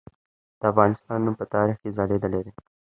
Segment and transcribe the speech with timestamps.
[0.59, 2.53] د افغانستان نوم په تاریخ کې ځلیدلی دی.